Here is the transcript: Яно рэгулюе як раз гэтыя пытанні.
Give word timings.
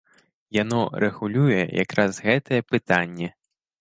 Яно 0.57 0.79
рэгулюе 1.03 1.59
як 1.83 1.89
раз 1.99 2.13
гэтыя 2.29 2.67
пытанні. 2.73 3.29